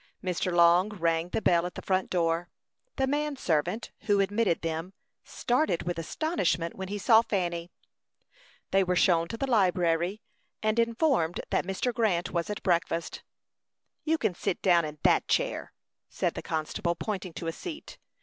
[0.23, 0.51] Mr.
[0.51, 2.49] Long rang the bell at the front door.
[2.95, 4.93] The man servant, who admitted them,
[5.23, 7.69] started with astonishment when he saw Fanny.
[8.71, 10.23] They were shown to the library,
[10.63, 11.93] and informed that Mr.
[11.93, 13.21] Grant was at breakfast.
[14.03, 15.71] "You can sit down in that chair,"
[16.09, 17.99] said the constable, pointing to a seat.